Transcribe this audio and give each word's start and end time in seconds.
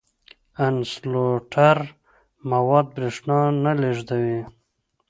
انسولټر 0.65 1.77
مواد 2.51 2.85
برېښنا 2.95 3.39
نه 3.63 3.71
لیږدوي. 3.81 4.41